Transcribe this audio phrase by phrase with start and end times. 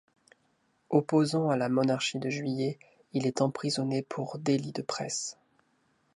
[0.89, 2.79] Opposant à la Monarchie de Juillet,
[3.13, 5.37] il est emprisonné pour délits de presse.